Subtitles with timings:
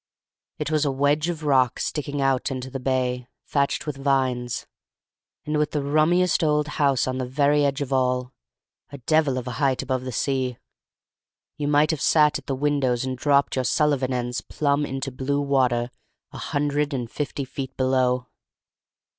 [0.57, 4.65] It was a wedge of rock sticking out into the bay, thatched with vines,
[5.45, 8.33] and with the rummiest old house on the very edge of all,
[8.91, 10.57] a devil of a height above the sea:
[11.55, 15.39] you might have sat at the windows and dropped your Sullivan ends plumb into blue
[15.39, 15.91] water
[16.31, 18.25] a hundred and fifty feet below.